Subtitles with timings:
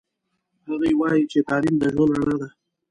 [0.67, 2.47] هغوی وایي چې تعلیم د ژوند رڼا ده